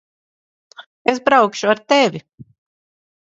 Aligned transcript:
Es 1.13 1.21
braukšu 1.27 1.67
ar 1.73 1.83
tevi. 1.93 2.19